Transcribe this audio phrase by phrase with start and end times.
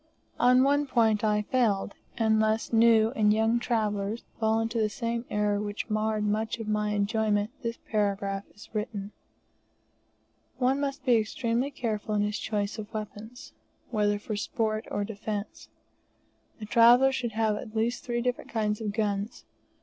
[0.39, 5.25] On one point I failed, and lest new and young travellers fall into the same
[5.29, 9.11] error which marred much of my enjoyment, this paragraph is written.
[10.57, 13.53] One must be extremely careful in his choice of weapons,
[13.91, 15.67] whether for sport or defence.
[16.59, 19.45] A traveller should have at least three different kinds of guns.